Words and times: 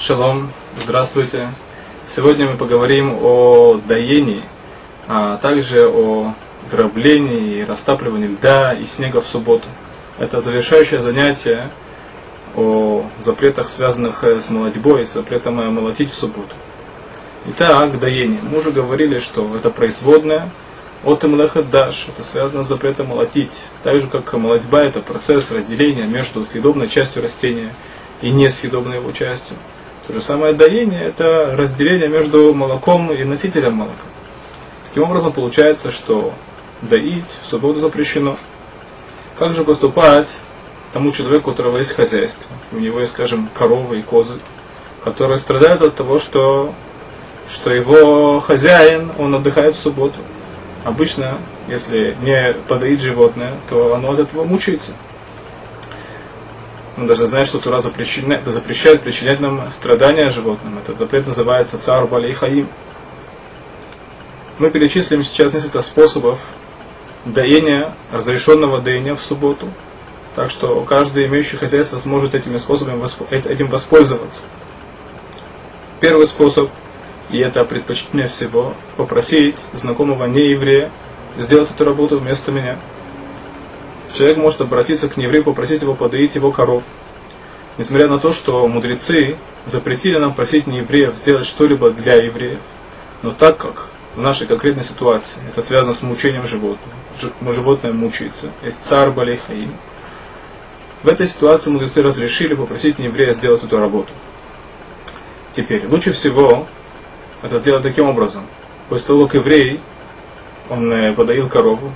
Шалом, 0.00 0.50
здравствуйте. 0.82 1.50
Сегодня 2.08 2.48
мы 2.48 2.56
поговорим 2.56 3.18
о 3.20 3.78
доении, 3.86 4.42
а 5.06 5.36
также 5.36 5.86
о 5.86 6.32
дроблении 6.70 7.58
и 7.58 7.64
растапливании 7.66 8.28
льда 8.28 8.72
и 8.72 8.86
снега 8.86 9.20
в 9.20 9.26
субботу. 9.26 9.66
Это 10.18 10.40
завершающее 10.40 11.02
занятие 11.02 11.68
о 12.56 13.04
запретах, 13.22 13.68
связанных 13.68 14.24
с 14.24 14.48
молодьбой, 14.48 15.04
с 15.04 15.12
запретом 15.12 15.56
молотить 15.56 16.10
в 16.10 16.14
субботу. 16.14 16.54
Итак, 17.48 18.00
доение. 18.00 18.40
Мы 18.42 18.60
уже 18.60 18.70
говорили, 18.70 19.18
что 19.18 19.54
это 19.54 19.68
производное 19.68 20.48
от 21.04 21.22
Эмлеха 21.26 21.62
Даш, 21.62 22.08
это 22.08 22.24
связано 22.24 22.62
с 22.62 22.68
запретом 22.68 23.08
молотить. 23.08 23.66
Так 23.82 24.00
же, 24.00 24.06
как 24.06 24.32
молодьба, 24.32 24.82
это 24.82 25.00
процесс 25.00 25.50
разделения 25.52 26.06
между 26.06 26.42
съедобной 26.46 26.88
частью 26.88 27.22
растения 27.22 27.74
и 28.22 28.30
несъедобной 28.30 28.96
его 28.96 29.12
частью. 29.12 29.58
То 30.10 30.14
же 30.16 30.22
самое 30.22 30.52
доение– 30.54 31.04
это 31.06 31.54
разделение 31.56 32.08
между 32.08 32.52
молоком 32.52 33.12
и 33.12 33.22
носителем 33.22 33.74
молока. 33.74 34.02
Таким 34.88 35.04
образом, 35.04 35.32
получается, 35.32 35.92
что 35.92 36.32
доить 36.82 37.22
в 37.40 37.46
субботу 37.46 37.78
запрещено. 37.78 38.36
Как 39.38 39.52
же 39.52 39.62
поступать 39.62 40.26
тому 40.92 41.12
человеку, 41.12 41.50
у 41.50 41.52
которого 41.52 41.78
есть 41.78 41.94
хозяйство, 41.94 42.50
у 42.72 42.78
него 42.78 42.98
есть, 42.98 43.12
скажем, 43.12 43.48
коровы 43.54 44.00
и 44.00 44.02
козы, 44.02 44.34
которые 45.04 45.38
страдают 45.38 45.80
от 45.82 45.94
того, 45.94 46.18
что, 46.18 46.74
что 47.48 47.72
его 47.72 48.40
хозяин, 48.40 49.12
он 49.16 49.32
отдыхает 49.36 49.76
в 49.76 49.78
субботу. 49.78 50.18
Обычно, 50.82 51.38
если 51.68 52.16
не 52.20 52.54
подоить 52.66 53.00
животное, 53.00 53.54
то 53.68 53.94
оно 53.94 54.10
от 54.10 54.18
этого 54.18 54.42
мучается. 54.42 54.90
Мы 56.96 57.06
должны 57.06 57.26
знать, 57.26 57.46
что 57.46 57.58
Тура 57.58 57.80
запрещает, 57.80 58.44
запрещает 58.46 59.02
причинять 59.02 59.40
нам 59.40 59.70
страдания 59.70 60.30
животным. 60.30 60.78
Этот 60.78 60.98
запрет 60.98 61.26
называется 61.26 61.78
цар 61.78 62.06
балей 62.06 62.32
хаим. 62.32 62.68
Мы 64.58 64.70
перечислим 64.70 65.22
сейчас 65.22 65.54
несколько 65.54 65.80
способов 65.80 66.40
доения, 67.24 67.94
разрешенного 68.10 68.80
доения 68.80 69.14
в 69.14 69.22
субботу. 69.22 69.68
Так 70.34 70.50
что 70.50 70.82
каждый 70.82 71.26
имеющий 71.26 71.56
хозяйство 71.56 71.98
сможет 71.98 72.34
этими 72.34 72.56
способами 72.56 73.02
этим 73.30 73.68
воспользоваться. 73.68 74.42
Первый 76.00 76.26
способ, 76.26 76.70
и 77.30 77.38
это 77.38 77.64
предпочтительнее 77.64 78.26
всего, 78.26 78.74
попросить 78.96 79.56
знакомого 79.72 80.26
нееврея 80.26 80.90
сделать 81.36 81.70
эту 81.70 81.84
работу 81.84 82.18
вместо 82.18 82.50
меня– 82.50 82.76
человек 84.14 84.38
может 84.38 84.60
обратиться 84.60 85.08
к 85.08 85.16
нееврею, 85.16 85.44
попросить 85.44 85.82
его 85.82 85.94
подоить 85.94 86.34
его 86.34 86.52
коров. 86.52 86.84
Несмотря 87.78 88.08
на 88.08 88.18
то, 88.18 88.32
что 88.32 88.66
мудрецы 88.66 89.36
запретили 89.66 90.18
нам 90.18 90.34
просить 90.34 90.66
неевреев 90.66 91.14
сделать 91.14 91.46
что-либо 91.46 91.90
для 91.90 92.16
евреев, 92.16 92.60
но 93.22 93.32
так 93.32 93.56
как 93.56 93.90
в 94.14 94.20
нашей 94.20 94.46
конкретной 94.46 94.84
ситуации 94.84 95.40
это 95.48 95.62
связано 95.62 95.94
с 95.94 96.02
мучением 96.02 96.44
животного, 96.44 96.92
животное 97.54 97.92
мучается, 97.92 98.50
есть 98.64 98.82
царь 98.82 99.10
Балейхаим, 99.10 99.72
в 101.02 101.08
этой 101.08 101.26
ситуации 101.26 101.70
мудрецы 101.70 102.02
разрешили 102.02 102.54
попросить 102.54 102.98
нееврея 102.98 103.32
сделать 103.32 103.64
эту 103.64 103.78
работу. 103.78 104.12
Теперь, 105.54 105.86
лучше 105.86 106.12
всего 106.12 106.66
это 107.42 107.58
сделать 107.58 107.82
таким 107.82 108.06
образом. 108.06 108.42
После 108.88 109.06
того, 109.06 109.24
как 109.24 109.34
еврей, 109.36 109.80
он 110.68 110.92
э, 110.92 111.12
подоил 111.14 111.48
корову, 111.48 111.92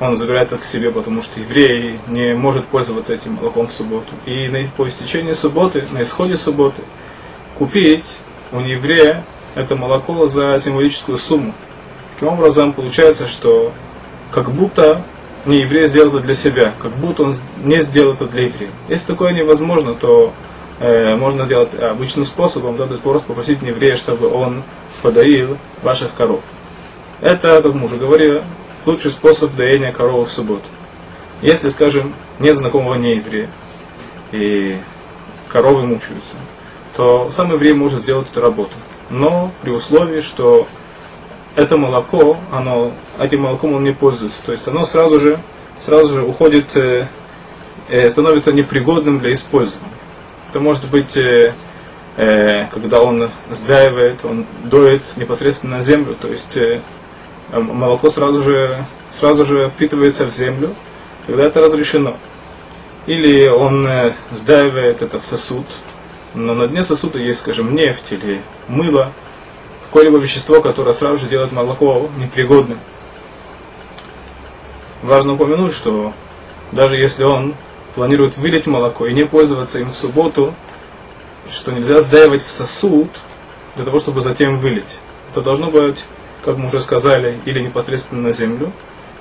он 0.00 0.16
забирает 0.16 0.48
это 0.48 0.58
к 0.58 0.64
себе, 0.64 0.90
потому 0.90 1.22
что 1.22 1.40
еврей 1.40 1.98
не 2.06 2.34
может 2.34 2.66
пользоваться 2.66 3.14
этим 3.14 3.34
молоком 3.34 3.66
в 3.66 3.72
субботу. 3.72 4.12
И 4.26 4.68
по 4.76 4.86
истечении 4.86 5.32
субботы, 5.32 5.84
на 5.90 6.02
исходе 6.02 6.36
субботы, 6.36 6.82
купить 7.54 8.18
у 8.52 8.60
еврея 8.60 9.24
это 9.54 9.74
молоко 9.74 10.26
за 10.26 10.58
символическую 10.58 11.16
сумму. 11.16 11.54
Таким 12.14 12.28
образом, 12.28 12.72
получается, 12.72 13.26
что 13.26 13.72
как 14.30 14.52
будто 14.52 15.02
не 15.46 15.60
еврей 15.60 15.86
сделал 15.88 16.08
это 16.10 16.20
для 16.20 16.34
себя, 16.34 16.74
как 16.78 16.92
будто 16.92 17.22
он 17.22 17.34
не 17.64 17.80
сделал 17.80 18.12
это 18.12 18.26
для 18.26 18.42
еврея. 18.42 18.70
Если 18.88 19.06
такое 19.06 19.32
невозможно, 19.32 19.94
то 19.94 20.32
э, 20.78 21.14
можно 21.16 21.46
делать 21.46 21.74
обычным 21.74 22.26
способом, 22.26 22.76
да, 22.76 22.84
то 22.84 22.92
есть 22.92 23.02
просто 23.02 23.26
попросить 23.28 23.62
еврея, 23.62 23.96
чтобы 23.96 24.28
он 24.28 24.62
подоил 25.02 25.56
ваших 25.82 26.12
коров. 26.14 26.42
Это, 27.20 27.62
как 27.62 27.72
мы 27.74 27.86
уже 27.86 27.96
говорили, 27.96 28.42
лучший 28.86 29.10
способ 29.10 29.54
доения 29.54 29.92
коровы 29.92 30.24
в 30.24 30.32
субботу. 30.32 30.64
Если, 31.42 31.68
скажем, 31.68 32.14
нет 32.38 32.56
знакомого 32.56 32.94
нееврея, 32.94 33.50
и 34.32 34.76
коровы 35.48 35.82
мучаются, 35.86 36.36
то 36.96 37.28
сам 37.30 37.52
еврей 37.52 37.74
может 37.74 38.00
сделать 38.00 38.28
эту 38.30 38.40
работу. 38.40 38.72
Но 39.10 39.50
при 39.62 39.70
условии, 39.70 40.20
что 40.20 40.66
это 41.54 41.76
молоко, 41.76 42.38
оно, 42.50 42.92
этим 43.18 43.42
молоком 43.42 43.74
он 43.74 43.84
не 43.84 43.92
пользуется. 43.92 44.42
То 44.44 44.52
есть 44.52 44.66
оно 44.68 44.84
сразу 44.84 45.18
же, 45.18 45.40
сразу 45.80 46.14
же 46.14 46.22
уходит, 46.22 46.76
э, 46.76 47.08
становится 48.08 48.52
непригодным 48.52 49.20
для 49.20 49.32
использования. 49.32 49.92
Это 50.50 50.60
может 50.60 50.88
быть, 50.88 51.16
э, 51.16 51.54
э, 52.16 52.66
когда 52.68 53.02
он 53.02 53.30
сдаивает, 53.50 54.24
он 54.24 54.46
доет 54.64 55.02
непосредственно 55.16 55.76
на 55.76 55.82
землю, 55.82 56.16
то 56.20 56.28
есть 56.28 56.56
э, 56.56 56.80
молоко 57.52 58.10
сразу 58.10 58.42
же, 58.42 58.84
сразу 59.10 59.44
же 59.44 59.70
впитывается 59.70 60.24
в 60.24 60.30
землю, 60.30 60.74
тогда 61.26 61.44
это 61.44 61.60
разрешено. 61.60 62.16
Или 63.06 63.46
он 63.46 63.86
э, 63.86 64.14
сдаивает 64.32 65.02
это 65.02 65.20
в 65.20 65.24
сосуд, 65.24 65.66
но 66.34 66.54
на 66.54 66.66
дне 66.66 66.82
сосуда 66.82 67.18
есть, 67.18 67.40
скажем, 67.40 67.74
нефть 67.74 68.10
или 68.10 68.42
мыло, 68.68 69.12
какое-либо 69.86 70.18
вещество, 70.18 70.60
которое 70.60 70.92
сразу 70.92 71.18
же 71.18 71.28
делает 71.28 71.52
молоко 71.52 72.10
непригодным. 72.18 72.80
Важно 75.02 75.34
упомянуть, 75.34 75.72
что 75.72 76.12
даже 76.72 76.96
если 76.96 77.22
он 77.22 77.54
планирует 77.94 78.36
вылить 78.36 78.66
молоко 78.66 79.06
и 79.06 79.14
не 79.14 79.24
пользоваться 79.24 79.78
им 79.78 79.88
в 79.88 79.96
субботу, 79.96 80.52
что 81.48 81.70
нельзя 81.70 82.00
сдаивать 82.00 82.42
в 82.42 82.48
сосуд 82.48 83.08
для 83.76 83.84
того, 83.84 84.00
чтобы 84.00 84.20
затем 84.20 84.58
вылить. 84.58 84.98
Это 85.30 85.42
должно 85.42 85.70
быть 85.70 86.04
как 86.46 86.56
мы 86.58 86.68
уже 86.68 86.80
сказали, 86.80 87.38
или 87.44 87.58
непосредственно 87.58 88.22
на 88.22 88.32
землю, 88.32 88.72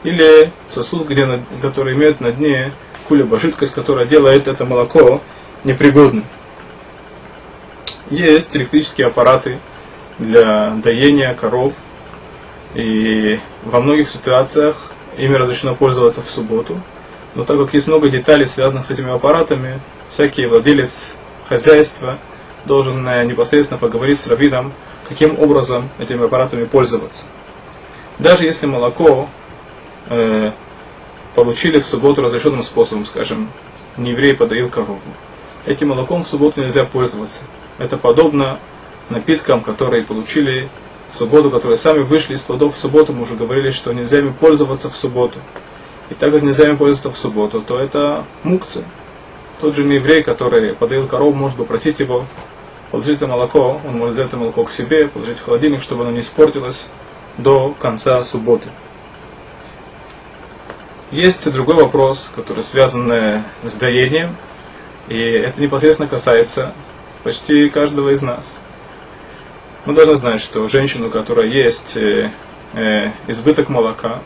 или 0.03 0.51
сосуд, 0.67 1.07
где, 1.07 1.41
который 1.59 1.95
имеет 1.95 2.21
на 2.21 2.31
дне 2.31 2.71
какую-либо 3.01 3.39
жидкость, 3.39 3.73
которая 3.73 4.05
делает 4.05 4.47
это 4.47 4.63
молоко 4.63 5.21
непригодным. 5.63 6.23
Есть 8.11 8.55
электрические 8.55 9.07
аппараты 9.07 9.57
для 10.19 10.77
доения 10.83 11.33
коров, 11.33 11.73
и 12.75 13.39
во 13.63 13.81
многих 13.81 14.07
ситуациях 14.07 14.91
ими 15.17 15.33
разрешено 15.33 15.73
пользоваться 15.73 16.21
в 16.21 16.29
субботу. 16.29 16.79
Но 17.33 17.43
так 17.43 17.57
как 17.57 17.73
есть 17.73 17.87
много 17.87 18.09
деталей, 18.09 18.45
связанных 18.45 18.85
с 18.85 18.91
этими 18.91 19.11
аппаратами, 19.11 19.79
всякий 20.11 20.45
владелец 20.45 21.15
хозяйства 21.47 22.19
должен 22.65 23.07
э, 23.07 23.25
непосредственно 23.25 23.79
поговорить 23.79 24.19
с 24.19 24.27
раввином, 24.27 24.73
каким 25.07 25.39
образом 25.39 25.89
этими 25.99 26.25
аппаратами 26.25 26.65
пользоваться. 26.65 27.25
Даже 28.19 28.43
если 28.43 28.65
молоко 28.65 29.29
э, 30.09 30.51
получили 31.33 31.79
в 31.79 31.85
субботу 31.85 32.21
разрешенным 32.21 32.63
способом, 32.63 33.05
скажем, 33.05 33.49
не 33.97 34.11
еврей 34.11 34.35
подоил 34.35 34.69
корову, 34.69 34.99
этим 35.65 35.89
молоком 35.89 36.23
в 36.23 36.27
субботу 36.27 36.61
нельзя 36.61 36.85
пользоваться. 36.85 37.43
Это 37.77 37.97
подобно 37.97 38.59
напиткам, 39.09 39.61
которые 39.61 40.03
получили 40.03 40.69
в 41.11 41.15
субботу, 41.15 41.51
которые 41.51 41.77
сами 41.77 41.99
вышли 41.99 42.33
из 42.33 42.41
плодов 42.41 42.75
в 42.75 42.77
субботу, 42.77 43.13
мы 43.13 43.23
уже 43.23 43.35
говорили, 43.35 43.71
что 43.71 43.93
нельзя 43.93 44.19
ими 44.19 44.31
пользоваться 44.31 44.89
в 44.89 44.95
субботу. 44.95 45.37
И 46.09 46.13
так 46.13 46.31
как 46.31 46.41
нельзя 46.41 46.67
ими 46.67 46.75
пользоваться 46.75 47.11
в 47.11 47.17
субботу, 47.17 47.61
то 47.61 47.79
это 47.79 48.25
мукцы. 48.43 48.83
Тот 49.61 49.75
же 49.75 49.83
еврей, 49.83 50.23
который 50.23 50.73
подоил 50.73 51.07
корову, 51.07 51.33
может 51.33 51.57
попросить 51.57 51.99
его 51.99 52.25
положить 52.91 53.17
это 53.17 53.27
молоко, 53.27 53.81
он 53.85 53.97
может 53.97 54.15
взять 54.15 54.27
это 54.27 54.37
молоко 54.37 54.63
к 54.63 54.71
себе, 54.71 55.07
положить 55.07 55.39
в 55.39 55.45
холодильник, 55.45 55.81
чтобы 55.81 56.03
оно 56.03 56.11
не 56.11 56.21
испортилось 56.21 56.87
до 57.37 57.75
конца 57.79 58.23
субботы. 58.23 58.69
Есть 61.11 61.51
другой 61.51 61.75
вопрос, 61.75 62.31
который 62.35 62.63
связан 62.63 63.11
э, 63.11 63.41
с 63.63 63.73
доением, 63.73 64.35
и 65.07 65.19
это 65.19 65.61
непосредственно 65.61 66.09
касается 66.09 66.73
почти 67.23 67.69
каждого 67.69 68.09
из 68.09 68.21
нас. 68.21 68.57
Мы 69.85 69.93
должны 69.93 70.15
знать, 70.15 70.41
что 70.41 70.67
женщину, 70.67 71.07
у 71.07 71.11
которой 71.11 71.51
есть 71.51 71.95
э, 71.95 72.31
э, 72.73 73.11
избыток 73.27 73.69
молока, 73.69 74.19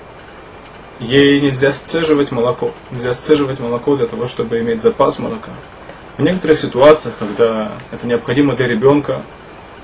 ей 0.99 1.41
нельзя 1.41 1.73
сцеживать 1.73 2.31
молоко. 2.31 2.73
Нельзя 2.91 3.13
сцеживать 3.13 3.59
молоко 3.59 3.97
для 3.97 4.07
того, 4.07 4.27
чтобы 4.27 4.59
иметь 4.59 4.81
запас 4.81 5.19
молока. 5.19 5.51
В 6.19 6.21
некоторых 6.21 6.59
ситуациях, 6.59 7.15
когда 7.17 7.71
это 7.91 8.05
необходимо 8.05 8.53
для 8.53 8.67
ребенка, 8.67 9.21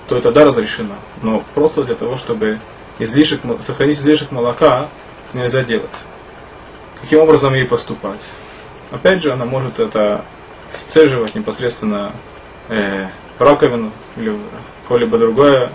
то 0.10 0.18
это 0.18 0.34
да 0.34 0.44
разрешено. 0.44 0.96
Но 1.22 1.42
просто 1.54 1.86
для 1.86 1.96
того, 1.96 2.18
чтобы 2.18 2.60
излишек, 3.00 3.40
сохранить 3.62 3.96
излишек 3.96 4.32
молока, 4.32 4.90
это 5.30 5.38
нельзя 5.38 5.64
делать. 5.64 5.96
Каким 7.00 7.22
образом 7.22 7.54
ей 7.54 7.64
поступать? 7.64 8.20
Опять 8.92 9.24
же, 9.24 9.32
она 9.32 9.46
может 9.46 9.80
это 9.80 10.26
сцеживать 10.74 11.36
непосредственно 11.36 12.12
э, 12.68 13.08
раковину 13.40 13.94
или 14.18 14.32
в 14.32 14.40
какое-либо 14.84 15.18
другое, 15.18 15.72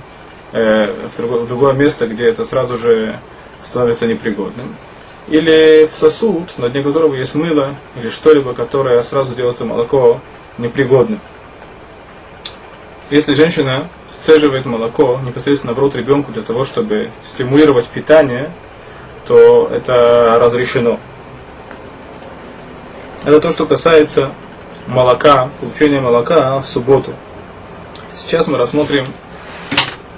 э, 0.53 1.09
в, 1.09 1.17
другое, 1.17 1.41
в 1.41 1.49
другое 1.49 1.73
место, 1.73 2.07
где 2.07 2.27
это 2.27 2.45
сразу 2.45 2.77
же 2.77 3.19
становится 3.63 4.07
непригодным. 4.07 4.77
Или 5.27 5.87
в 5.87 5.95
сосуд, 5.95 6.59
на 6.59 6.69
дне 6.69 6.83
которого 6.83 7.15
есть 7.15 7.35
мыло 7.35 7.77
или 7.97 8.11
что-либо, 8.11 8.53
которое 8.53 9.03
сразу 9.03 9.35
делает 9.35 9.59
молоко 9.61 10.21
непригодным. 10.59 11.21
Если 13.11 13.35
женщина 13.35 13.89
сцеживает 14.07 14.67
молоко 14.67 15.19
непосредственно 15.25 15.73
в 15.73 15.79
рот 15.79 15.97
ребенку 15.97 16.31
для 16.31 16.43
того, 16.43 16.65
чтобы 16.65 17.11
стимулировать 17.25 17.89
питание, 17.89 18.51
то 19.27 19.69
это 19.73 20.39
разрешено. 20.41 20.99
Это 23.25 23.41
то, 23.41 23.51
что 23.51 23.67
касается 23.67 24.33
молока, 24.87 25.51
получения 25.61 26.01
молока 26.01 26.61
в 26.61 26.67
субботу. 26.67 27.13
Сейчас 28.15 28.47
мы 28.47 28.59
рассмотрим 28.59 29.07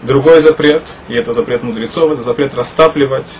другой 0.03 0.41
запрет, 0.43 0.83
и 1.09 1.15
это 1.15 1.33
запрет 1.33 1.63
мудрецов, 1.63 2.13
это 2.13 2.23
запрет 2.23 2.55
растапливать 2.55 3.39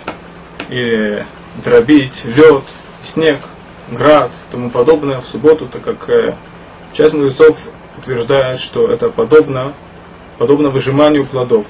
или 0.69 1.25
дробить 1.63 2.23
лед, 2.25 2.63
снег, 3.03 3.39
град 3.91 4.31
и 4.31 4.51
тому 4.51 4.69
подобное 4.69 5.19
в 5.19 5.25
субботу, 5.25 5.67
так 5.67 5.83
как 5.83 6.09
э, 6.09 6.35
часть 6.93 7.13
мудрецов 7.13 7.67
утверждает, 7.97 8.59
что 8.59 8.87
это 8.91 9.09
подобно, 9.09 9.73
подобно 10.37 10.69
выжиманию 10.69 11.25
плодов. 11.25 11.67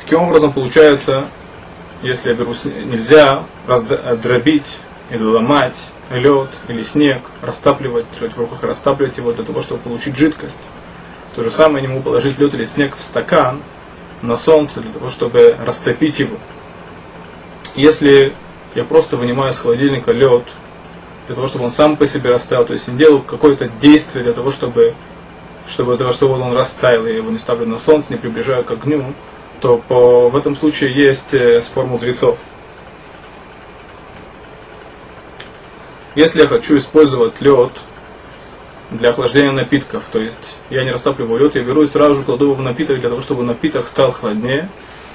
Таким 0.00 0.22
образом, 0.22 0.52
получается, 0.52 1.26
если 2.02 2.30
я 2.30 2.34
беру, 2.34 2.52
нельзя 2.64 3.44
дробить 4.22 4.78
или 5.10 5.22
ломать 5.22 5.76
лед 6.10 6.48
или 6.68 6.80
снег, 6.80 7.22
растапливать, 7.42 8.06
держать 8.12 8.34
в 8.34 8.38
руках, 8.38 8.62
растапливать 8.62 9.18
его 9.18 9.32
для 9.32 9.44
того, 9.44 9.60
чтобы 9.60 9.80
получить 9.80 10.16
жидкость. 10.16 10.58
То 11.36 11.42
же 11.42 11.50
самое 11.50 11.86
могу 11.86 12.00
положить 12.00 12.38
лед 12.38 12.54
или 12.54 12.64
снег 12.64 12.96
в 12.96 13.02
стакан 13.02 13.60
на 14.22 14.36
солнце 14.36 14.80
для 14.80 14.92
того, 14.92 15.10
чтобы 15.10 15.56
растопить 15.64 16.18
его. 16.18 16.36
Если 17.74 18.34
я 18.74 18.84
просто 18.84 19.16
вынимаю 19.16 19.52
из 19.52 19.58
холодильника 19.58 20.12
лед 20.12 20.44
для 21.28 21.34
того, 21.34 21.46
чтобы 21.46 21.66
он 21.66 21.72
сам 21.72 21.96
по 21.98 22.06
себе 22.06 22.30
растаял, 22.30 22.64
то 22.64 22.72
есть 22.72 22.88
не 22.88 22.96
делаю 22.96 23.20
какое-то 23.20 23.68
действие 23.68 24.24
для 24.24 24.32
того, 24.32 24.50
чтобы, 24.50 24.94
чтобы, 25.68 25.96
для 25.96 26.06
того, 26.06 26.14
чтобы 26.14 26.40
он 26.40 26.54
растаял, 26.54 27.06
я 27.06 27.16
его 27.16 27.30
не 27.30 27.38
ставлю 27.38 27.66
на 27.66 27.78
солнце, 27.78 28.14
не 28.14 28.16
приближаю 28.16 28.64
к 28.64 28.70
огню, 28.70 29.12
то 29.60 29.76
по, 29.76 30.30
в 30.30 30.36
этом 30.36 30.56
случае 30.56 30.94
есть 30.94 31.34
э, 31.34 31.60
спор 31.60 31.84
мудрецов. 31.84 32.38
Если 36.14 36.40
я 36.40 36.48
хочу 36.48 36.78
использовать 36.78 37.42
лед 37.42 37.72
для 38.90 39.10
охлаждения 39.10 39.52
напитков, 39.52 40.04
то 40.10 40.18
есть 40.18 40.56
я 40.70 40.82
не 40.82 40.92
растапливаю 40.92 41.44
лед, 41.44 41.56
я 41.56 41.62
беру 41.62 41.82
и 41.82 41.86
сразу 41.86 42.14
же 42.14 42.22
кладу 42.22 42.46
его 42.46 42.54
в 42.54 42.62
напиток 42.62 43.00
для 43.00 43.10
того, 43.10 43.20
чтобы 43.20 43.42
напиток 43.42 43.86
стал 43.86 44.12
холоднее, 44.12 44.70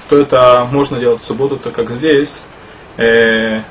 то 0.08 0.16
это 0.16 0.68
можно 0.70 1.00
делать 1.00 1.22
в 1.22 1.24
субботу, 1.24 1.56
так 1.56 1.74
как 1.74 1.90
здесь 1.90 2.42
э, 2.98 3.62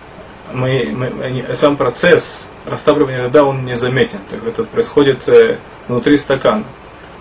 мы, 0.51 0.91
мы, 0.91 1.45
сам 1.55 1.77
процесс 1.77 2.49
растапливания 2.65 3.27
льда 3.27 3.43
он 3.43 3.65
не 3.65 3.75
заметен, 3.75 4.19
так 4.29 4.45
это 4.45 4.63
происходит 4.63 5.27
э, 5.27 5.57
внутри 5.87 6.17
стакана. 6.17 6.65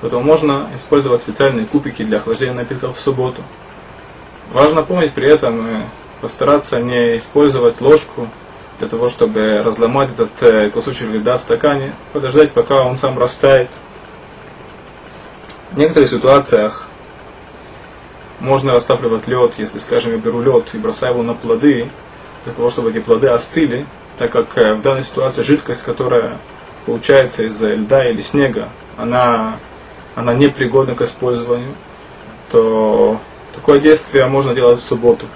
Поэтому 0.01 0.23
можно 0.23 0.69
использовать 0.75 1.23
специальные 1.23 1.67
кубики 1.67 2.03
для 2.03 2.19
охлаждения 2.19 2.55
напитков 2.55 2.97
в 2.97 3.01
субботу. 3.01 3.43
Важно 4.53 4.83
помнить 4.83 5.15
при 5.15 5.29
этом 5.29 5.67
э, 5.67 5.85
постараться 6.21 6.81
не 6.81 7.17
использовать 7.17 7.81
ложку 7.81 8.29
для 8.79 8.89
того, 8.89 9.09
чтобы 9.09 9.63
разломать 9.63 10.11
этот 10.11 10.43
э, 10.43 10.71
кусочек 10.71 11.09
льда 11.09 11.37
в 11.37 11.41
стакане, 11.41 11.95
подождать, 12.13 12.53
пока 12.53 12.83
он 12.83 12.97
сам 12.97 13.19
растает. 13.19 13.71
В 15.71 15.79
некоторых 15.79 16.11
ситуациях 16.11 16.89
можно 18.41 18.75
растапливать 18.75 19.27
лед, 19.29 19.55
если, 19.57 19.79
скажем, 19.79 20.13
я 20.13 20.19
беру 20.19 20.43
лед 20.43 20.71
и 20.75 20.79
бросаю 20.79 21.15
его 21.15 21.23
на 21.23 21.35
плоды, 21.35 21.89
для 22.45 22.53
того, 22.53 22.71
чтобы 22.71 22.91
эти 22.91 22.99
плоды 22.99 23.29
остыли, 23.29 23.87
так 24.19 24.31
как 24.33 24.57
э, 24.59 24.75
в 24.75 24.83
данной 24.83 25.03
ситуации 25.03 25.43
жидкость, 25.43 25.83
которая 25.83 26.39
получается 26.87 27.45
из 27.45 27.61
льда 27.61 28.09
или 28.09 28.21
снега, 28.21 28.69
она, 28.97 29.57
она 30.15 30.35
непригодна 30.35 30.95
к 30.95 31.03
использованию, 31.03 31.75
то 32.51 33.21
такое 33.55 33.81
действие 33.81 34.27
можно 34.27 34.55
делать 34.55 34.81
в 34.81 34.85
субботу. 34.85 35.27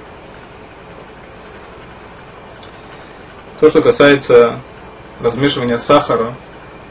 То, 3.60 3.70
что 3.70 3.80
касается 3.80 4.58
размешивания 5.20 5.76
сахара, 5.76 6.34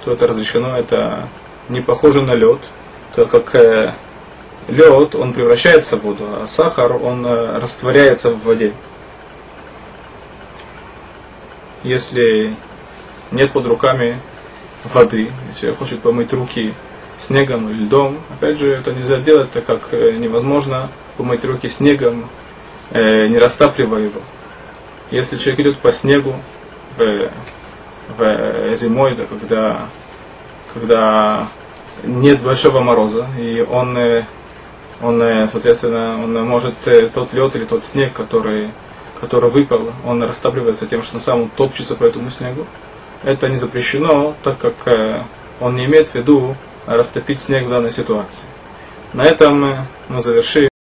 то 0.04 0.12
это 0.12 0.28
разрешено, 0.28 0.78
это 0.78 1.28
не 1.70 1.82
похоже 1.82 2.22
на 2.22 2.34
лед, 2.34 2.60
так 3.16 3.30
как 3.30 3.54
э, 3.56 3.94
лед, 4.68 5.16
он 5.16 5.34
превращается 5.34 5.98
в 5.98 6.02
воду, 6.02 6.26
а 6.42 6.48
сахар, 6.48 6.96
он 6.96 7.26
э, 7.26 7.60
растворяется 7.60 8.32
в 8.32 8.44
воде. 8.44 8.74
Если 11.86 12.56
нет 13.32 13.52
под 13.52 13.68
руками 13.68 14.20
воды, 14.94 15.32
если 15.50 15.72
хочет 15.72 16.02
помыть 16.02 16.34
руки 16.34 16.74
снегом 17.18 17.70
или 17.70 17.86
льдом, 17.86 18.18
опять 18.38 18.60
же, 18.60 18.74
это 18.74 18.92
нельзя 18.92 19.20
делать, 19.20 19.52
так 19.52 19.66
как 19.66 19.94
э, 19.94 20.18
невозможно 20.18 20.90
помыть 21.18 21.46
руки 21.46 21.70
снегом, 21.70 22.28
не 22.92 23.38
растапливая 23.40 24.04
его. 24.04 24.22
Если 25.10 25.38
человек 25.38 25.60
идет 25.62 25.78
по 25.80 25.92
снегу, 25.92 26.36
в, 26.98 27.32
в 28.18 28.76
зимой, 28.76 29.16
да, 29.16 29.26
когда, 29.26 29.78
когда 30.74 31.48
нет 32.04 32.42
большого 32.42 32.82
мороза, 32.82 33.28
и 33.40 33.66
он, 33.68 33.98
он, 35.02 35.48
соответственно, 35.48 36.24
он 36.24 36.34
может 36.46 36.76
тот 37.14 37.34
лед 37.34 37.56
или 37.56 37.66
тот 37.66 37.86
снег, 37.86 38.14
который, 38.14 38.72
который 39.20 39.50
выпал, 39.50 39.92
он 40.06 40.24
растапливается 40.24 40.86
тем, 40.86 41.02
что 41.04 41.20
сам 41.20 41.44
он 41.44 41.50
топчется 41.50 41.96
по 41.96 42.04
этому 42.04 42.30
снегу. 42.30 42.66
Это 43.24 43.50
не 43.50 43.58
запрещено, 43.58 44.36
так 44.44 44.58
как 44.58 44.74
э, 44.86 45.24
он 45.60 45.76
не 45.76 45.86
имеет 45.86 46.08
в 46.08 46.16
виду 46.16 46.56
растопить 46.86 47.42
снег 47.42 47.66
в 47.66 47.70
данной 47.70 47.92
ситуации. 47.92 48.46
На 49.14 49.24
этом 49.24 49.88
мы 50.10 50.22
завершим. 50.22 50.75